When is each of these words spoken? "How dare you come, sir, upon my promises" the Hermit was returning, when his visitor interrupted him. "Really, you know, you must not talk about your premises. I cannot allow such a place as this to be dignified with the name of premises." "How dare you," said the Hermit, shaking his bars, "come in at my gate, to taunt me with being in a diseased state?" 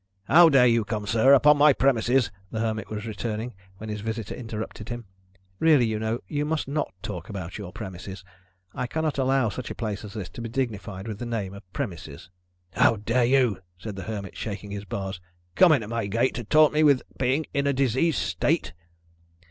"How 0.23 0.49
dare 0.49 0.65
you 0.65 0.83
come, 0.83 1.05
sir, 1.05 1.31
upon 1.35 1.59
my 1.59 1.73
promises" 1.73 2.31
the 2.51 2.59
Hermit 2.59 2.89
was 2.89 3.05
returning, 3.05 3.53
when 3.77 3.87
his 3.87 4.01
visitor 4.01 4.33
interrupted 4.33 4.89
him. 4.89 5.05
"Really, 5.59 5.85
you 5.85 5.99
know, 5.99 6.21
you 6.27 6.43
must 6.43 6.67
not 6.67 6.91
talk 7.03 7.29
about 7.29 7.59
your 7.59 7.71
premises. 7.71 8.23
I 8.73 8.87
cannot 8.87 9.19
allow 9.19 9.49
such 9.49 9.69
a 9.69 9.75
place 9.75 10.03
as 10.03 10.13
this 10.15 10.29
to 10.29 10.41
be 10.41 10.49
dignified 10.49 11.07
with 11.07 11.19
the 11.19 11.27
name 11.27 11.53
of 11.53 11.71
premises." 11.71 12.31
"How 12.71 12.95
dare 12.95 13.25
you," 13.25 13.59
said 13.77 13.95
the 13.95 14.01
Hermit, 14.09 14.35
shaking 14.35 14.71
his 14.71 14.85
bars, 14.85 15.21
"come 15.53 15.71
in 15.71 15.83
at 15.83 15.89
my 15.89 16.07
gate, 16.07 16.33
to 16.33 16.43
taunt 16.45 16.73
me 16.73 16.81
with 16.81 17.03
being 17.19 17.45
in 17.53 17.67
a 17.67 17.71
diseased 17.71 18.17
state?" 18.23 18.73